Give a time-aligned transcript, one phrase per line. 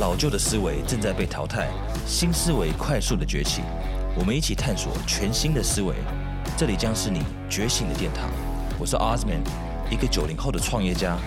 [0.00, 1.70] 老旧的思维正在被淘汰，
[2.06, 3.60] 新思维快速的崛起。
[4.18, 5.94] 我们一起探索全新的思维，
[6.56, 8.30] 这里将是你觉醒的殿堂。
[8.78, 9.42] 我是 Osman，
[9.90, 11.18] 一个九零后的创业家。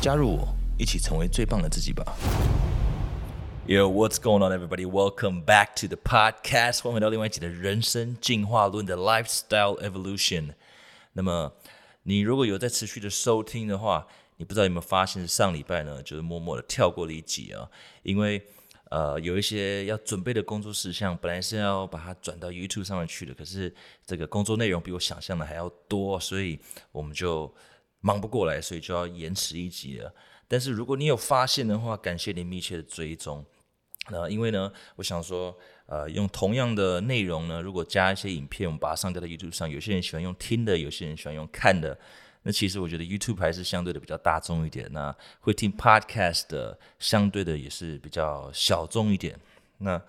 [0.00, 0.48] 加入我，
[0.78, 2.02] 一起成为最棒的自己吧。
[3.66, 4.86] Yo, what's going on, everybody?
[4.86, 6.80] Welcome back to the podcast.
[6.80, 10.54] 欢迎到另外一集的人生进化论的 Lifestyle Evolution。
[11.12, 11.52] 那么，
[12.04, 14.06] 你如果有在持续的收听的话，
[14.42, 17.70] 你不知道有没有发现，上礼拜呢，就是默默的跳过了一集啊，
[18.02, 18.44] 因为
[18.90, 23.72] 呃有一些要准备的工作事项，本来是要把它转到 YouTube 上面去的，可是
[24.04, 26.58] 这个工作内容比我想象的还要多，所以
[26.90, 27.54] 我们就
[28.00, 30.12] 忙不过来，所以就要延迟一集了。
[30.48, 33.46] 但是如果你有发现的话，感谢你密切的追踪。
[34.10, 35.56] 那因为呢，我想说，
[35.86, 41.96] 呃，用同样的内容呢，如果加一些影片，我们把它上架到 YouTube 上，有些人喜欢用听的，有些人喜欢用看的。
[42.44, 49.38] 那其实我觉得 YouTube 还是相对的比较大众一点，那会听 Podcast 的相对的也是比较小众一点。
[49.78, 50.02] 那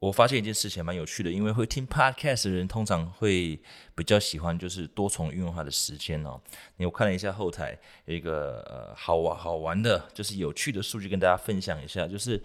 [0.00, 3.58] 我发现一件事情蛮有趣的，因为会听 Podcast 的人通常会
[3.94, 6.40] 比较喜欢就是多重运用它的时间哦。
[6.78, 12.42] 我看了一下后台有一个呃好玩好玩的，就是有趣的数据跟大家分享一下，就是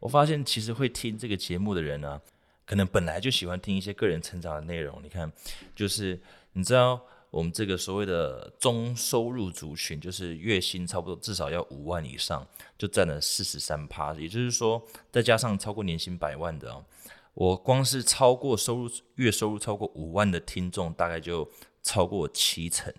[0.00, 2.18] 我发现其实会听这个节目的人呢，
[2.64, 4.98] 可能本来就喜欢听一些个人成长的内容。
[5.02, 5.30] 你看，
[5.74, 6.18] 就是
[6.54, 7.00] 你知道。
[7.30, 12.46] 我们这个所谓的中收入族群，就是月薪差不多至少要五万以上，
[12.78, 14.14] 就占了四十三趴。
[14.14, 14.82] 也就是说，
[15.12, 16.84] 再加上超过年薪百万的哦，
[17.34, 21.50] 我光是超过收入月收入超过五万的听众，大概就
[21.82, 22.92] 超过七成。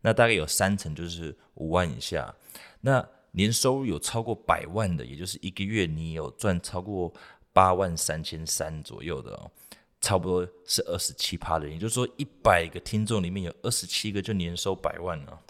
[0.00, 2.34] 那大概有三成就是五万以下。
[2.80, 7.12] 那年收入有超过百万的，也就是一个月你有赚超过
[7.52, 9.50] 八万三千三左右的哦。
[10.02, 15.40] 差不多是二十七趴的，也就是说，一百个听众里面有二十七个就年收百万了。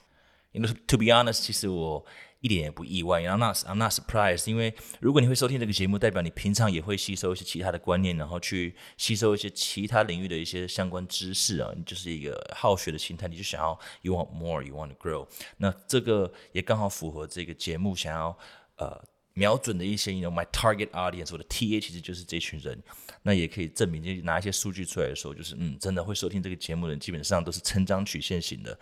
[0.52, 2.04] 因为 to be honest，其实我
[2.40, 4.50] 一点也不意外，I'm not I'm not surprised。
[4.50, 11.72] 因为如果你会收听这个节目，代表你平常也会吸收一些其他的观念，然后去吸收一些其他领域的一些相关知识啊。
[11.74, 15.26] 你就是一个好学的心态，你就想要 you want more，you want to grow。
[15.56, 18.36] 那这个也刚好符合这个节目想要
[18.76, 19.02] 呃。
[19.34, 22.82] 瞄准的一些，you know my target audience，我的 TA 其实就是这群人，
[23.22, 28.78] 那也可以证明，就拿一些数据出来的时候，就是嗯，真的会收听这个节目的人，基本上都是成长曲线型的。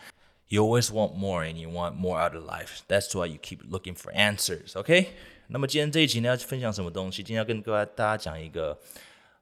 [0.49, 2.81] You always want more and you want more out of life.
[2.89, 4.77] That's why you keep looking for answers.
[4.77, 5.13] OK？
[5.47, 7.23] 那么今天这一集呢，要分享什么东西？
[7.23, 8.77] 今天要跟各位大家讲一个，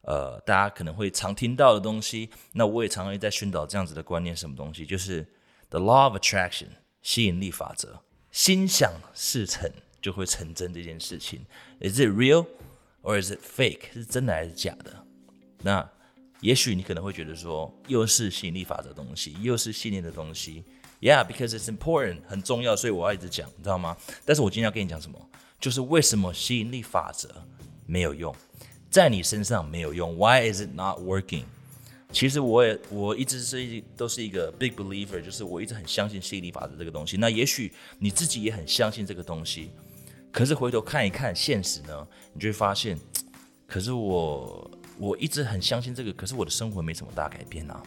[0.02, 2.28] 呃，大家可能会常听到的东西。
[2.52, 4.84] 那我也常常在宣导这样子的观念，什么东西？
[4.84, 5.26] 就是
[5.70, 6.68] the law of attraction，
[7.00, 9.70] 吸引力法则，心想事成。
[10.00, 11.44] 就会成真这件事情
[11.80, 12.46] ，Is it real
[13.02, 13.92] or is it fake？
[13.92, 15.04] 是真的还是假的？
[15.62, 15.88] 那
[16.40, 20.62] 也许你可能会觉得说，又是吸引力法则东西，又是信念的东西
[21.00, 23.96] ，Yeah，because it's important，很重要，所以我要一直讲，你知道吗？
[24.24, 25.18] 但是我今天要跟你讲什么？
[25.58, 27.28] 就是为什么吸引力法则
[27.86, 28.32] 没有用，
[28.88, 31.42] 在你身上没有用？Why is it not working？
[32.12, 37.16] 其实我也我一直是一都是一个 big believer，就是我一直很相信吸引力法则这个东西。
[37.16, 39.70] 那也许你自己也很相信这个东西。
[40.30, 42.98] 可是回头看一看现实呢，你就会发现，
[43.66, 47.82] 可是我我一直很相信这个，可是我的生活没什么大改变啊。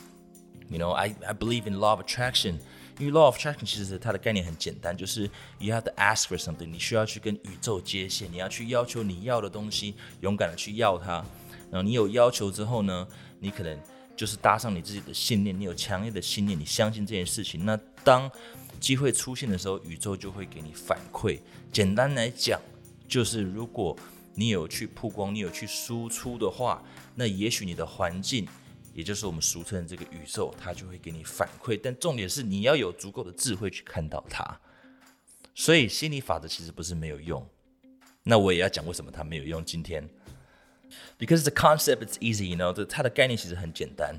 [0.69, 2.55] You know, I I believe in law of attraction，
[2.97, 11.23] 因为 law of attraction 其实它的概念很简单，就是 you have to ask for something，你需要去跟宇宙接线，你要去要求你要的东西，勇敢的去要它。
[11.69, 13.07] 然后你有要求之后呢，
[13.39, 13.77] 你可能
[14.15, 17.65] 就是搭上你自己的信念，你有强烈的信念，你相信这件事情。
[17.65, 18.31] 那当
[18.81, 21.39] 机会出现的时候，宇宙就会给你反馈。
[21.71, 22.59] 简单来讲，
[23.07, 23.95] 就是如果
[24.33, 26.83] 你有去曝光，你有去输出的话，
[27.15, 28.47] 那也许你的环境，
[28.93, 31.79] 也就是我们俗称的这个宇宙，它就会给你反馈。
[31.81, 34.59] 但重点是你要有足够的智慧去看到它。
[35.53, 37.47] 所以心理法则其实不是没有用。
[38.23, 39.63] 那我也要讲为什么它没有用。
[39.63, 40.09] 今天
[41.19, 44.15] ，because the concept is easy，you know，它的概念其实很简单。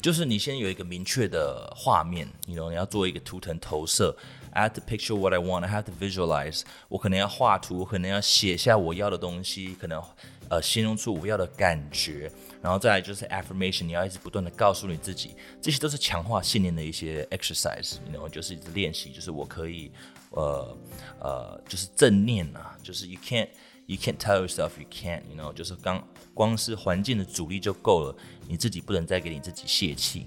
[0.00, 4.16] 就是你先有一个明确的画面，你 know 你要做一个图腾投射。
[4.52, 5.64] I have to picture what I want.
[5.64, 6.62] I have to visualize.
[6.88, 10.02] 我可能要画图，可能要写下我要的东西，可能
[10.48, 12.30] 呃形容出我要的感觉。
[12.62, 17.96] 然后再来就是 affirmation，你要一直不断的告诉你自己，这些都是强化信念的一些 exercise。
[18.06, 19.92] 你 know 就是一直练习，就是我可以
[20.30, 20.76] 呃
[21.20, 23.48] 呃就是正念啊，就是 you can't
[23.86, 25.22] you can't tell yourself you can't.
[25.30, 28.16] You know 就是刚光是环境的阻力就够了。
[28.48, 30.26] 你自己不能再给你自己泄气，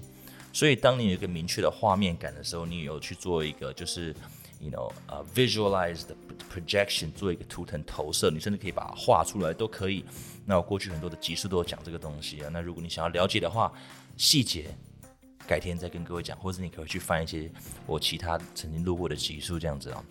[0.52, 4.14] 所以当你有一个明确的画面感的时候，你有去做一个就是
[4.60, 6.14] ，you know，呃，visualize 的
[6.52, 10.04] projection，做一个图腾投射，你甚至可以把它画出来都可以。
[10.44, 12.50] 那我过去很多的集数都有讲这个东西啊。
[12.52, 13.72] 那如果你想要了解的话，
[14.16, 14.74] 细节
[15.46, 17.50] 改天再跟各位讲，或者你可以去翻一些
[17.86, 20.04] 我其他曾经录过的集数这样子啊。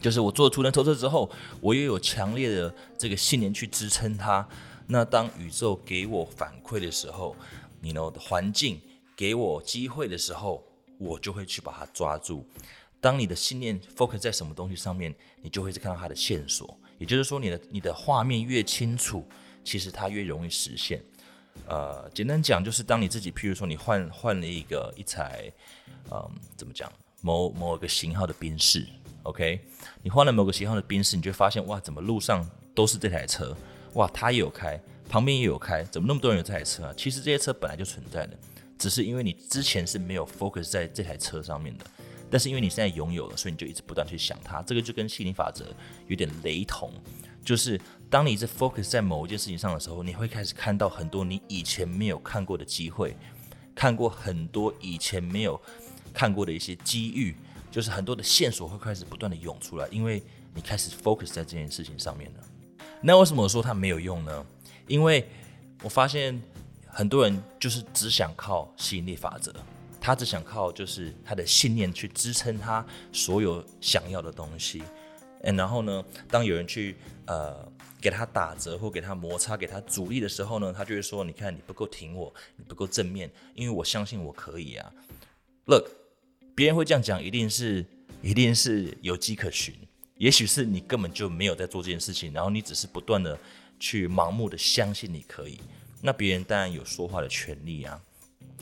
[0.00, 4.46] 就是我做出人投射之后，我也有强烈的这个信念去支撑它。
[4.86, 7.34] 那当宇宙给我反馈的时候，
[7.80, 8.80] 你 know 的环境
[9.16, 10.64] 给我机会的时候，
[10.98, 12.46] 我就会去把它抓住。
[13.00, 16.78] 当你的信念 focus 在什么东西上面，你就会看到它的线索。
[16.98, 19.26] 也就是说，你的你的画面越清楚，
[19.64, 21.02] 其实它越容易实现。
[21.66, 25.50] 呃，简单讲就是，当你自己，譬如说你换换了一个一台，
[26.10, 26.90] 嗯，怎么讲，
[27.22, 28.86] 某某个型号的宾士
[29.26, 29.60] ，OK，
[30.02, 33.56] 你换了某个型号的宾士，你就发现哇，怎么路上都是这台车，
[33.94, 36.94] 哇，它也有开，旁边也有开，怎么那么多人有这台车啊？
[36.96, 38.38] 其实这些车本来就存在的，
[38.78, 41.84] 只是因为你之前是没有 focus 在这台车上面的，
[42.30, 45.64] 但是因为你现在拥有了，所以你就一直不断去想它，这个就跟吸引力法则
[46.08, 46.92] 有点雷同，
[47.44, 47.80] 就是。
[48.08, 53.16] 当你在 focus 在某一件事情上的时候，你会开始看到很多你以前没有看过的机会，
[53.74, 55.60] 看过很多以前没有
[56.14, 57.34] 看过的一些机遇，
[57.70, 60.22] 就是很多的线索会开始不断的涌出来，因为
[60.54, 62.40] 你开始 focus 在这件事情上面了。
[63.00, 64.46] 那为什么我说它没有用呢？
[64.86, 65.28] 因为
[65.82, 66.40] 我发现
[66.86, 69.54] 很多人就是只想靠吸引力法则，
[70.00, 74.82] 他只想靠就是他的信念去支撑他所有想要的东西。
[75.42, 76.96] 嗯，然后呢，当有人去
[77.26, 77.66] 呃。
[77.98, 84.92] 给他打折或给他摩擦、给他阻力的时候呢，他就会说：“你看你不够挺我，你不够正面，因为我相信我可以啊。”
[85.64, 85.88] Look，
[86.56, 87.84] 别人会这样讲，一定是
[88.22, 89.72] 一定是有迹可循。
[90.16, 93.38] 也许是你根本就没有在做这件事情，然后你只是不断的
[93.78, 95.60] 去盲目的相信你可以。
[96.00, 98.00] 那别人当然有说话的权利啊。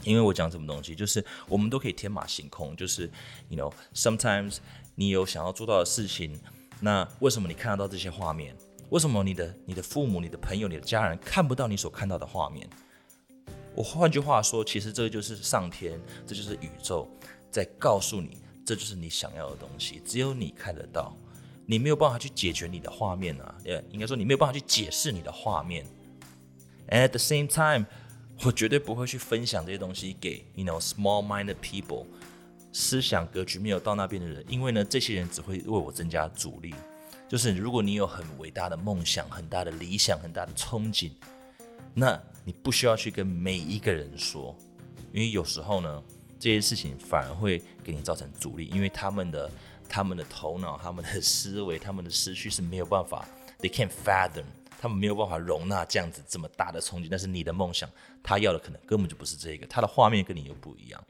[0.02, 3.08] 因为我讲什么东西，就是我们都可以天马行空，就是
[3.48, 4.56] you know sometimes
[4.96, 6.38] 你有想要做到的事情，
[6.80, 8.54] 那为什么你看得到这些画面？
[8.90, 12.68] 为什么你的、你的父母、你的朋友、你的家人看不到你所看到的画面？
[13.74, 17.08] 我换句话说，其实这个就是上天，这就是宇宙
[17.54, 21.16] 在告诉你，这就是你想要的东西，只有你看得到，
[21.66, 25.86] 你没有办法去解决你的画面啊，也应该说你没有办法去解释你的画面。
[26.88, 27.86] At the same time，
[28.44, 32.06] 我绝对不会去分享这些东西给 you know small-minded people，
[32.72, 36.74] 思想格局没有到那边的人，因为呢，这些人只会为我增加阻力。
[37.28, 41.12] 就是如果你有很伟大的梦想、很大的理想、很大的憧憬，
[41.94, 44.56] 那你不需要去跟每一个人说，
[45.12, 46.02] 因为有时候呢，
[46.44, 49.50] 这些事情反而会给你造成阻力，因为他们的、
[49.88, 53.26] 他们的头脑、他们的思维、他们的思绪是没有办法
[53.60, 54.44] ，they can't fathom，
[54.78, 57.08] 他们没有办法容纳这样子这么大的冲击。
[57.08, 57.88] 但是你的梦想，
[58.22, 61.02] 他要的可能根本就不是这个，他的画面跟你又不一样。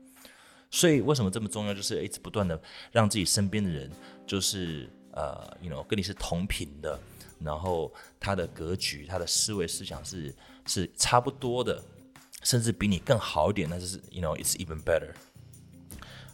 [0.70, 1.74] 所以为什么这么重要？
[1.74, 2.60] 就是一直不断的
[2.92, 3.90] 让自己身边的人，
[4.24, 4.88] 就是。
[5.16, 6.98] 呃，you know，跟你是同频的，
[7.38, 10.34] 然后他的格局、他的思维思想是
[10.66, 11.80] 是差不多的，
[12.44, 15.10] 甚至比你更好一点，那就是 you know，it's even better。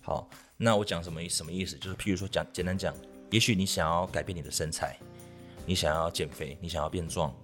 [0.02, 0.28] 好，
[0.58, 1.76] 那我讲什么意什么意思？
[1.76, 2.94] 就是譬如说讲简单讲，
[3.30, 4.98] 也许你想要改变你的身材，
[5.64, 7.34] 你想要减肥，你想要变壮，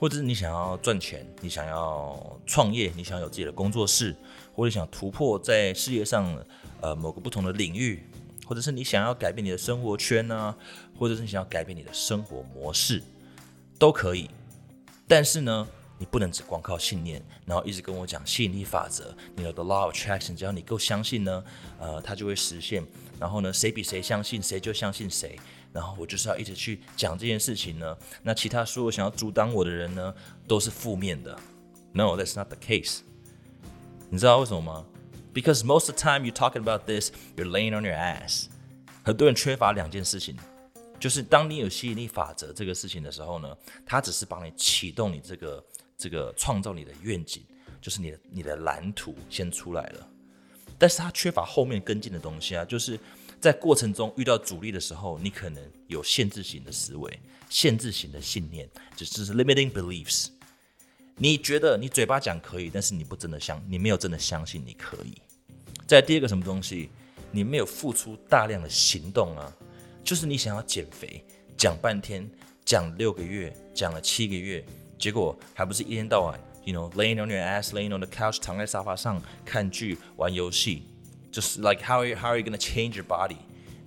[0.00, 4.16] 或者是你想要赚钱，你想要创业，你想要有自己的工作室，
[4.52, 6.44] 或者想突破在事业上
[6.80, 8.02] 呃某个不同的领域。
[8.48, 10.54] 或者是你想要改变你的生活圈呢，
[10.96, 13.02] 或者是你想要改变你的生活模式，
[13.76, 14.30] 都可以。
[15.08, 15.66] 但是呢，
[15.98, 21.44] 你不能只光靠信念，然后一直跟我讲吸引力法则，你的 law of attraction，只要你够相信呢，
[21.78, 22.84] 呃，它就会实现。
[23.18, 25.38] 然后呢，谁比谁相信，谁就相信谁。
[25.72, 27.96] 然后我就是要一直去讲这件事情呢。
[28.22, 30.14] 那其他所有想要阻挡我的人呢，
[30.46, 31.38] 都是负面的。
[31.92, 33.00] No，that's not the case。
[34.08, 34.86] 你知道为什么吗
[35.34, 38.46] ？Because most of the time you talking about this, you're laying on your ass。
[39.02, 40.36] 很多人缺乏两件事情，
[40.98, 45.62] 就是当你有吸引力法则这个事情的时候呢，它只是帮你启动你这个
[45.96, 47.42] 这个创造你的愿景，
[47.80, 50.08] 就是你的你的蓝图先出来了，
[50.78, 52.98] 但是它缺乏后面跟进的东西啊，就是
[53.40, 60.28] 在过程中遇到阻力的时候，你可能有限制型的思维、限制型的信念，就是 limiting beliefs。
[61.18, 65.14] 你觉得你嘴巴讲可以，但是你不真的相，你没有真的相信你可以。
[65.86, 66.90] 在第二个什么东西，
[67.30, 69.50] 你没有付出大量的行动啊，
[70.04, 71.24] 就是你想要减肥，
[71.56, 72.28] 讲半天，
[72.66, 74.62] 讲六个月，讲了七个月，
[74.98, 80.84] 结果还不是一天到晚，you know laying on your ass, laying on the couch，躺在沙发上看剧、玩游戏
[81.32, 83.36] ，，just like how are you, how are you gonna change your body？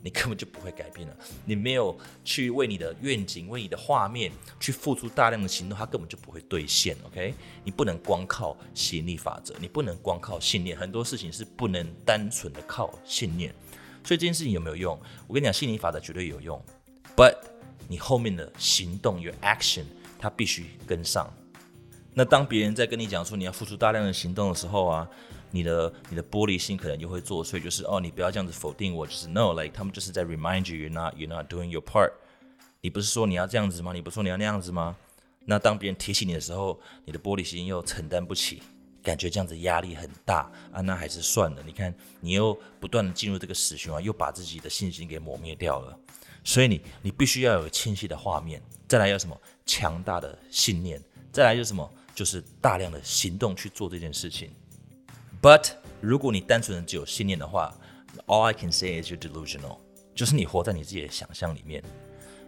[0.01, 1.17] 你根本就不会改变了。
[1.43, 6.95] 你没有去为你的愿景、为你的画面去付出大量的行动，它根本就不会兑现。
[7.07, 7.33] OK，
[7.65, 13.53] 你不能光靠吸引力法则，你不能光靠信念，很多事情是不能单纯的靠信念。
[14.01, 14.97] 所以这件事情有没有用？
[15.27, 16.63] 我跟你讲，吸引力法则绝对有用
[17.13, 17.35] ，But
[17.89, 19.83] 你后面的行动，your action，
[20.19, 21.27] 他必须跟上。
[22.13, 25.09] 那当别人在跟你讲说你要付出大量的行动的时候啊，
[25.51, 32.11] 你的你的玻璃心可能就会作祟，就是哦，你不要这样子否定我，就是 no，like 他们就是在 remind you you're not you're not doing your part。
[32.81, 33.93] 你不是说你要这样子吗？
[33.93, 34.97] 你不是说你要那样子吗？
[35.45, 38.61] 那当别人提醒你的时候，你的玻璃心又承担不起，
[39.01, 41.63] 感觉这样子压力很大啊，那还是算了。
[41.65, 45.97] 你看，你又不断的进入这个死循环，又把自己的信心给磨灭掉了。
[46.43, 50.99] 所以你你必须要有清晰的画面，再来要什么强大的信念，
[51.31, 54.49] 再来就是什么，就是大量的行动去做这件事情。
[55.39, 57.77] But 如果你单纯的只有信念的话
[58.25, 59.77] ，All I can say is you're delusional，
[60.15, 61.83] 就是你活在你自己的想象里面。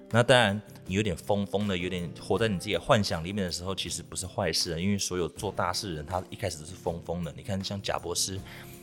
[0.10, 4.80] 那当然，你有点疯疯的，有点活在你自己的幻想里面的时候，其实不是坏事啊。
[4.80, 7.32] 因为所有做大事的人，他一开始都是疯疯的。
[7.38, 8.40] 你看，像贾博士，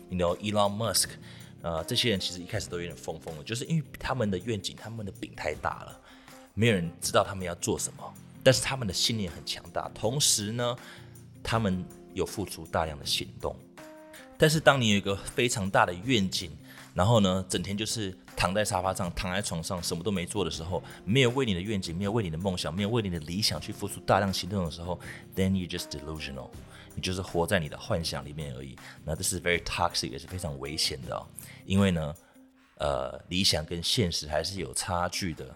[0.08, 1.08] 你 know Elon Musk，
[1.60, 6.00] 呃，这些人其实一开始都有点疯疯的，就是因为他们的愿景，他们的饼太大了，
[6.54, 8.14] 没有人知道他们要做什么。
[8.48, 10.74] 但是他们的信念很强大，同时呢，
[11.42, 13.54] 他们有付出大量的行动。
[14.38, 16.50] 但是当你有一个非常大的愿景，
[16.94, 24.98] 然后呢，整天就是躺在沙发上、躺在床上，什么都没做的时候，没有为你的愿景、没有为你的梦想、没有为你的理想去付出大量行动的时候
[25.36, 26.48] ，then you just delusional，
[26.94, 28.74] 你就是活在你的幻想里面而已。
[29.04, 31.26] 那这是 very toxic，也是非常危险的，
[31.66, 32.14] 因为呢，
[32.78, 35.54] 呃，理想跟现实还是有差距的。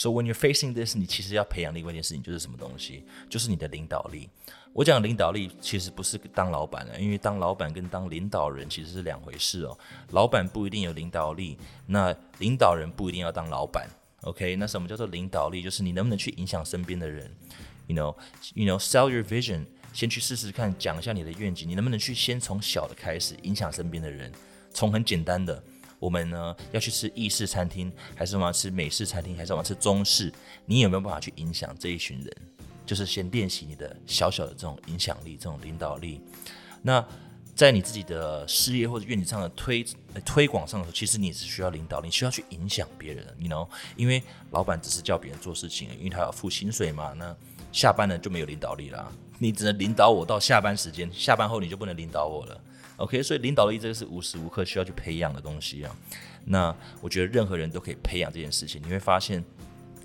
[0.00, 3.04] So when you're facing this，你其实要培养另外一件事情，就是什么东西？
[3.28, 4.30] 就是你的领导力。
[4.72, 9.76] 我讲领导力其实不是当老板的，因为当老板跟当领导人其实是两回事哦。
[10.12, 13.86] 老板不一定有领导力，那领导人不一定要当老板。
[14.22, 15.62] OK，那什么叫做领导力？
[15.62, 17.30] 就是你能不能去影响身边的人
[17.86, 24.32] ？You know，you know，sell your vision，先去试试看，讲一下你的愿景，你能不能去先从小的开始影响身边的人？
[24.72, 25.62] 从很简单的。
[26.00, 30.32] 我们呢要去吃意式餐厅，还是我们要吃美式餐厅，还是我们要吃中式？
[30.66, 32.36] 你有没有办法去影响这一群人？
[32.84, 36.20] 就是先练习你的小小的这种影响力、这种领导力。
[36.82, 37.06] 那
[37.54, 39.84] 在你自己的事业或者愿景上的推
[40.24, 43.24] 推广上的时候，其实你是需要领导，你需要去影响别人。
[43.38, 47.12] 你 know，因为老板只是叫别人做事情，因为他要付薪水嘛。
[47.12, 47.36] 那
[47.70, 52.60] 下班了就没有领导力了，你只能领导我到下班时间，下班后你就不能领导我了。
[53.00, 55.96] OK，所以领导力这个是无时无刻需要去培养的东西啊。
[56.44, 58.80] 那我觉得任何人都可以培养这件事情。
[58.84, 59.42] 你会发现，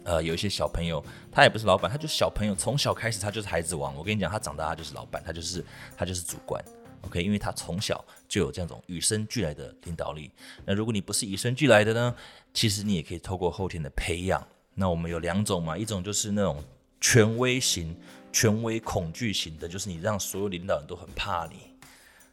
[0.03, 3.93] 呃，有一些小朋友，他也不是老板，他就是小朋友，从小开始他就是孩子王。
[3.95, 5.63] 我跟你讲，他长大他就是老板，他就是
[5.97, 6.63] 他就是主管。
[7.01, 10.31] OK，因为他从小就有这样种与生俱来的领导力。
[10.65, 12.15] 那如果你不是与生俱来的呢，
[12.53, 14.41] 其实你也可以透过后天的培养。
[14.73, 16.63] 那我们有两种嘛，一种就是那种
[16.99, 17.95] 权威型、
[18.31, 21.74] 权威恐惧型的，就是你让所有领导人都很怕你。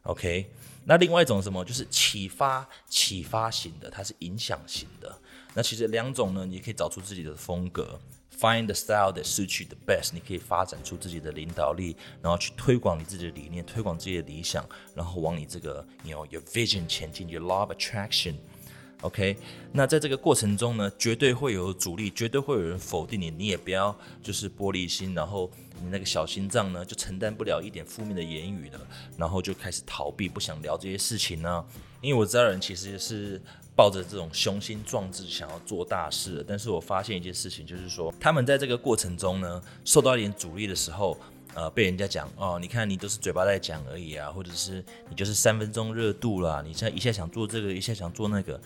[0.03, 0.51] OK，
[0.85, 5.17] 那另外一种什么就是启发启发型的，它是影响型的。
[5.55, 8.01] 那其实两种呢，你可以找出自己的风格
[8.37, 10.11] ，find the style that suits you the best。
[10.13, 18.35] 你可以发展出自己的领导力，然后去推广你自己的理念，推广自己的理想，然后往你这个，you know your vision 前进，your law of attraction。
[19.03, 19.37] OK，
[19.73, 25.51] 那在这个过程中呢，绝对会有阻力，绝对会有人否定你，你也不要就是玻璃心，然后
[25.83, 28.81] 你那个小心脏呢就承担不了一点负面的言语了，
[29.17, 31.65] 然后就开始逃避，不想聊这些事情呢。
[32.01, 33.43] 因为我知道人其实是
[33.75, 41.19] 抱着这种雄心壮志想要做大事的，但是我发现一件事情，就是说他们在这个过程中呢，受到一点阻力的时候，
[41.55, 48.61] 呃，被人家讲哦，你看你都是嘴巴在讲而已啊，或者是你就是三分钟热度啦，你现在一下想做这个，一下想做那个。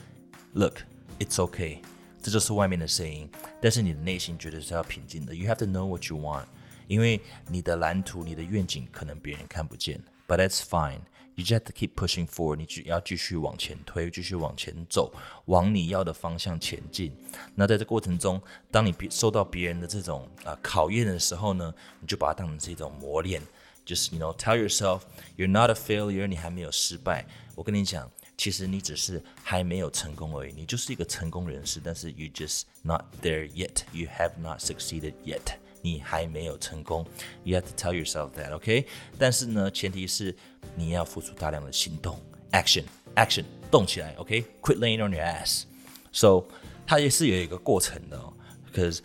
[0.57, 0.77] Look,
[1.19, 1.81] it's okay.
[2.23, 3.29] 这就是外面的声音，
[3.61, 5.35] 但是你的内心绝对是要平静的。
[5.35, 6.47] You have to know what you want，
[6.89, 11.01] 因为你的蓝图、你的愿景可能别人看不见，But that's fine.
[11.35, 12.57] You just have to keep pushing forward.
[12.57, 15.13] 你只要继续往前推，继续往前走，
[15.45, 17.13] 往你要的方向前进。
[17.55, 23.43] 那在这过程中，当你受到别人的这种啊考验的时候呢，你就把它当成是一种磨练。
[23.85, 25.03] 就是 you know tell yourself
[25.37, 27.27] you're not a failure，你还没有失败。
[27.55, 28.11] 我跟你讲。
[28.37, 33.83] 其实你只是还没有成功而已，你就是一个成功人士，但是 you just not there yet.
[33.93, 35.55] You have not succeeded yet.
[35.83, 37.07] 你还没有成功。
[37.45, 38.87] You have to tell yourself that, OK？
[39.19, 40.37] 但是呢，前提是
[40.75, 42.21] 你要付出大量的行动
[42.53, 45.63] ，action, action，动起来，OK？Quit laying on your ass.
[46.13, 46.45] So
[46.87, 48.21] 它也是有一个过程的
[48.73, 48.99] ，because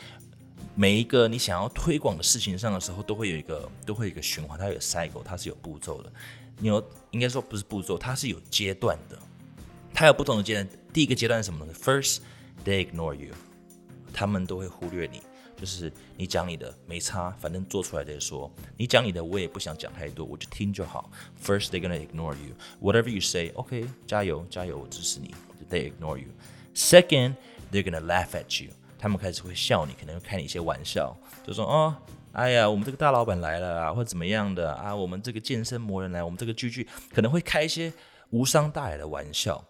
[0.81, 6.11] 每一个你想要推广的事情上的时候，都会有一个都会有一个循环，它有 cycle，它是有步骤的。
[6.57, 9.15] 你有应该说不是步骤，它是有阶段的，
[9.93, 10.67] 它有不同的阶段。
[10.91, 12.21] 第一个阶段是什么呢？First,
[12.65, 13.31] they ignore you，
[14.11, 15.21] 他们都会忽略你，
[15.55, 18.51] 就是你讲你的没差，反正做出来再说。
[18.75, 21.11] 你讲你的，我也不想讲太多，我就听就好。
[21.45, 22.55] First，they gonna ignore you.
[22.81, 25.35] Whatever you say, OK，加油加油，我支持你。
[25.69, 26.29] They ignore you.
[26.73, 27.35] Second,
[27.71, 28.71] they're gonna laugh at you.
[29.01, 31.95] 他们开始会笑你，可能会开你一些玩笑，就说哦，
[32.33, 37.91] 哎呀，我们这个大老板来了啊，或者怎么样的啊，我们这个健身魔人来，我们这个聚聚可能会开一些
[38.29, 39.63] 无伤大雅的玩笑。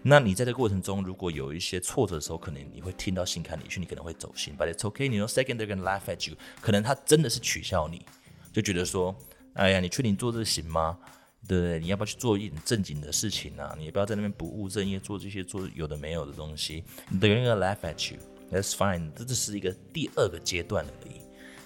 [0.00, 4.56] 那你在这个过程中，如果有一些挫折的时候，可能你会听到心坎里去，你可能会走心。
[4.58, 8.06] But it's okay，你说 second they're gonna laugh at you，可能他真的是取笑你，
[8.54, 9.14] 就觉得说，
[9.52, 10.98] 哎呀，你确定做这行吗？
[11.46, 11.78] 对不对？
[11.78, 13.74] 你要不要去做一点正经的事情啊？
[13.76, 16.82] 你也不要在那边不务正业，做这些做有的没有的东西。
[17.20, 18.18] They're gonna laugh at you
[18.52, 19.10] That's fine。
[19.16, 21.22] 这只是一个第二个阶段而已。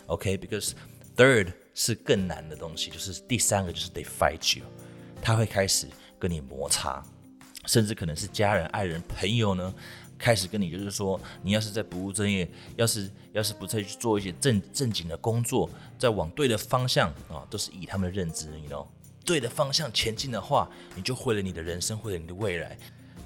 [0.07, 0.73] OK，because
[1.16, 4.64] third 是更难的东西，就是第三个就是 they fight you，
[5.21, 5.88] 他会开始
[6.19, 7.05] 跟你摩擦。
[7.66, 9.75] 甚至可能是家人、爱人、朋友呢，
[10.16, 18.87] 开始跟你就是说，你要是在不务正业，要是要是不再去做一些正正经的工作，在往对的方向啊，都是以他们的认知，你 know，
[19.25, 22.78] 对的方向前进的话，你就毁了你的人生，毁了你的未来。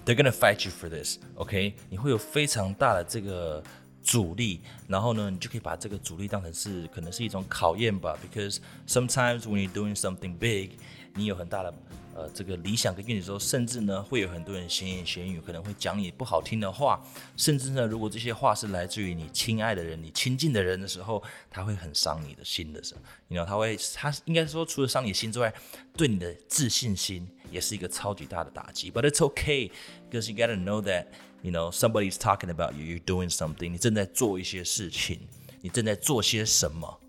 [0.04, 1.74] They're gonna fight you for this，OK？
[1.88, 3.62] 你会有非常大的这个
[4.02, 10.72] 阻力，然后呢，你就可以把这个阻力当成是可能是一种考验吧，because sometimes when you're doing something big，
[11.14, 11.72] 你有很大的。
[12.12, 17.00] 呃，这个理想跟愿景的时候，甚至呢会有很多人闲言闲语，可能会讲你不好听的话，
[17.36, 25.54] 甚至呢，如果这些话是来自于你亲爱的人、你亲近的人的时候，他会很伤你的心的时候，你知道他会，他应该说除了伤你心之外，
[25.96, 28.91] 对你的自信心也是一个超级大的打击。
[28.91, 29.71] But it's okay,
[30.09, 31.07] because you gotta know that
[31.41, 35.19] you know somebody's talking about you, you're doing something，你正在做一些事情，
[35.61, 36.99] 你正在做些什么，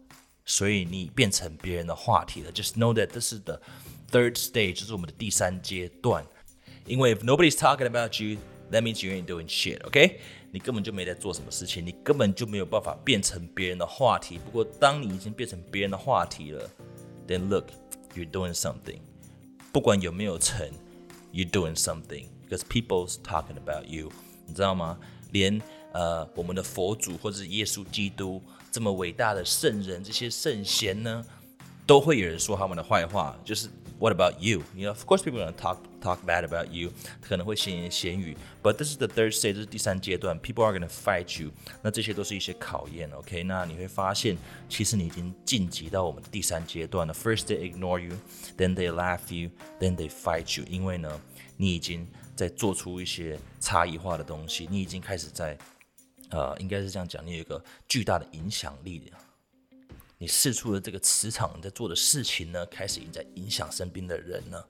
[0.44, 2.52] 所以你变成别人的话题了。
[2.52, 3.60] Just know that this is the
[4.12, 6.24] Third stage 就是我们的第三阶段，
[6.86, 8.38] 因为 if nobody's talking about you,
[8.70, 9.84] that means you ain't doing shit.
[9.84, 10.20] OK，
[10.52, 14.38] 你根本就没在做什么事情，你根本就没有办法变成别人的话题。
[14.38, 16.70] 不过当你已经变成别人的话题了，
[17.26, 17.66] then look,
[18.14, 19.00] you're doing something.
[19.71, 20.69] 不管有没有成
[21.31, 24.11] ，You doing something because people's talking about you.
[24.45, 24.97] 你知道吗？
[25.31, 25.61] 连
[25.93, 31.25] 呃我们的佛祖或者是耶稣基督这么伟大的圣人，这些圣贤呢，
[31.85, 33.69] 都会有人说他们的坏话，就是。
[34.01, 34.63] What about you?
[34.75, 36.91] You know, of course, people are gonna talk talk bad about you，
[37.21, 38.35] 可能会闲言闲语。
[38.63, 40.39] But this is the third stage，这是第三阶段。
[40.39, 41.51] People are gonna fight you。
[41.83, 43.43] 那这些都是一些考验，OK？
[43.43, 44.35] 那你会发现，
[44.67, 47.13] 其实你已经晋级到我们第三阶段了。
[47.13, 50.65] First they ignore you，then they laugh you，then they fight you。
[50.67, 51.21] 因为呢，
[51.55, 55.55] 你已经在做出一些差异化的东西，你已经开始在，
[56.31, 59.13] 呃，应该是这样讲，你有一个巨大的影响力。
[60.21, 64.67] 你试出的这个磁场，你在做的事情呢，开始已经在影响身边的人了。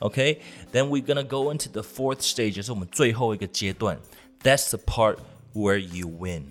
[0.00, 3.96] OK，then we're gonna go into the fourth stage，就是我们最后一个阶段。
[4.42, 5.18] That's the part
[5.54, 6.46] where you win，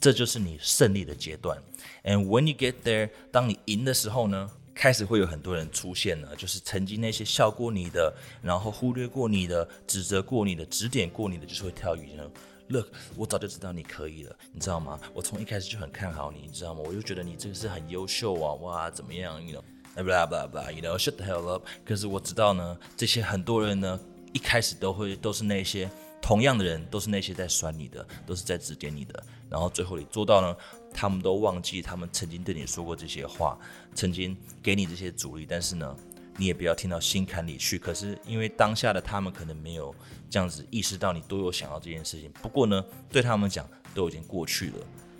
[0.00, 1.58] 这就是你胜利的阶段。
[2.02, 12.24] And when you get there，当你赢的时候呢，开始会有很多人出现了，就是曾经那些笑过你的，然后忽略过你的，指责过你的，指点过你的，就是会跳鱼呢。
[12.72, 14.98] Look，我早就知道你可以了，你知道吗？
[15.12, 16.80] 我从一开始就很看好你，你知道吗？
[16.86, 19.62] 我就觉得你这个是很优秀啊，哇，怎么样？You
[19.94, 21.66] know，blah blah blah，you know，shut the hell up。
[21.84, 24.00] 可是我知道呢，这些很多人呢，
[24.32, 25.90] 一开始都会都是那些
[26.22, 30.56] 同样的人，都是那些在酸你的，都是在指点你的，然后最后你做到呢，
[30.94, 33.58] 他们都忘记他们曾经对你说过这些话，
[33.94, 35.94] 曾经给你这些阻力，但是呢。
[36.36, 37.78] 你也不要听到心坎里去。
[37.78, 39.94] 可是因为当下的他们可能没有
[40.30, 42.30] 这样子意识到你都有想要这件事情。
[42.42, 44.76] 不过呢，对他们讲都已经过去了。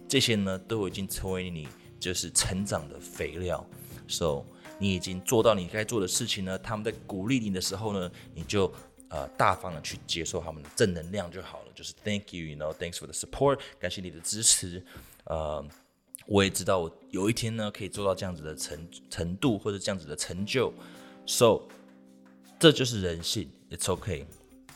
[0.09, 1.67] 这些呢都已经成为你
[1.99, 3.65] 就是成长的肥料。
[4.09, 4.45] So
[4.79, 6.59] 你已经做到你该做的事情呢。
[6.59, 8.71] 他们在鼓励你的时候呢，你就
[9.09, 11.73] 呃大方的去接受他们的正能量就好了。
[11.75, 14.85] 就是 Thank you，you know，thanks for the support，感谢你的支持。
[15.25, 15.65] 呃，
[16.27, 20.73] 我也知道我有一天呢可以做到这样子的程程度或者这样子的成就。
[21.27, 21.63] So，
[22.59, 23.51] 这就是人性。
[23.71, 24.27] It's okay.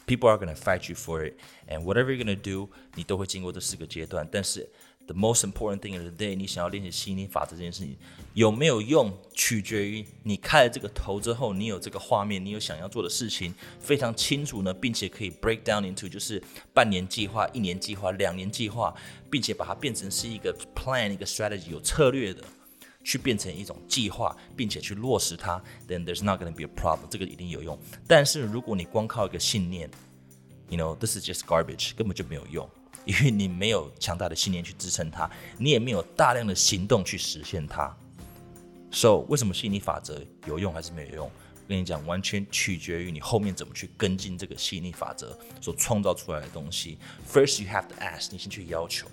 [0.06, 1.34] People are gonna fight you for it,
[1.68, 4.26] and whatever you're gonna do，你都会经过这四个阶段。
[4.30, 4.68] 但是
[5.06, 7.96] ，the most important thing of the day，你想要练习吸引力法则这件事情
[8.32, 16.40] 有没有用，取决于你开了这个头之后，你有这个画面，你有想要做的事情非常清楚呢，并且可以 break down into 就是
[16.72, 18.94] 半年计划、一年计划、两年计划，
[19.28, 22.44] 并且把它变成是一个 plan、一个 strategy 有策略的。
[23.06, 27.08] 去变成一种计划，并且去落实它，then there's not going to be a problem。
[27.08, 27.78] 这个一定有用。
[28.04, 29.88] 但是如果你光靠一个信念
[30.68, 32.68] ，you know this is just garbage，根本就没有用，
[33.04, 37.96] 因为你没有强大的信念去支撑它，你也没有大量的行动去实现它。
[38.90, 41.26] So 为什么吸引力法则有用还是没有用？
[41.28, 46.98] 我跟你讲，完全取决于你后面怎么去跟进这个吸引力法则所创造出来的东西。
[47.32, 49.06] First you have to ask，你先去要求。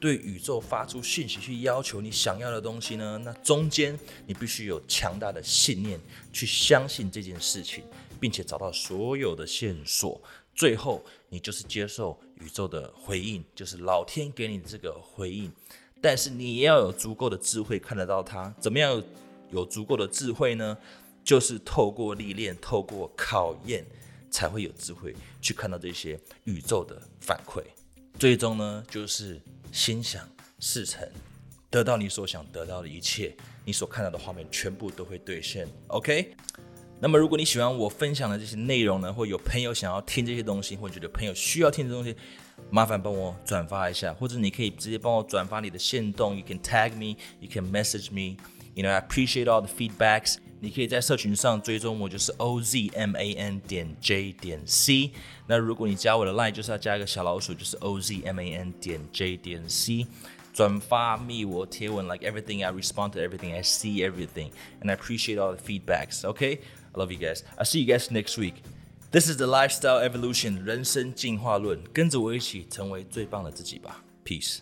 [0.00, 3.18] 对宇宙发出讯息，去要求你想要的东西呢？
[3.24, 6.00] 那中间你必须有强大的信念，
[6.32, 7.82] 去相信这件事情，
[8.20, 10.20] 并且找到所有的线索。
[10.54, 15.50] 最后，你就是接受宇宙的回应，就是老天给你这个回应。
[16.00, 18.54] 但是你要有足够的智慧看得到它。
[18.60, 19.02] 怎么样
[19.50, 20.76] 有足够的智慧呢？
[21.24, 23.84] 就是透过历练，透过考验，
[24.30, 27.62] 才会有智慧去看到这些宇宙的反馈。
[28.18, 29.40] 最终呢，就是
[29.72, 30.28] 心想
[30.58, 31.08] 事成，
[31.70, 35.68] 得到你所想得到的一切，你所看到的画面全部都会兑现。
[35.88, 36.34] OK。
[37.00, 42.16] 那么，如果你喜欢我分享的这些内容呢，或有朋友想要听这些东西，或觉得朋友需要听这东西，
[42.70, 48.36] 麻烦帮我转发一下，或者你可以直接帮我转发你的线动，You can tag me, you can message me.
[48.74, 50.38] You know, I appreciate all the feedbacks.
[50.59, 55.11] 你可以在社群上追踪我，就是 O Z M A N 点 J 点 C。
[55.47, 60.07] 那如果你加我的 line，就是要加一个小老鼠，就是 O Z M A N 点 J 点 C。
[60.53, 64.51] 转发密我贴文，like everything I respond to everything, I see everything,
[64.81, 66.23] and I appreciate all the feedbacks.
[66.23, 66.59] Okay.
[66.95, 67.41] Love you guys.
[67.57, 68.53] I'll see you guys next week.
[69.09, 74.03] This is the Lifestyle Evolution 人生进化论，跟着我一起成为最棒的自己吧。
[74.23, 74.59] Peace.